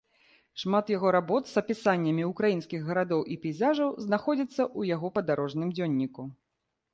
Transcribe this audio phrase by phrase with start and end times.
[0.61, 6.27] Шмат яго работ з апісаннямі ўкраінскіх гарадоў і пейзажаў знаходзяцца ў яго падарожным дзённіку.